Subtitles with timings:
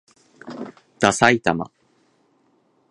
[0.99, 1.69] ださいたま